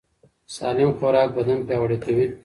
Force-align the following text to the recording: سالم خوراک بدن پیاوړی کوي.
سالم 0.55 0.89
خوراک 0.97 1.29
بدن 1.37 1.57
پیاوړی 1.67 1.97
کوي. 2.03 2.25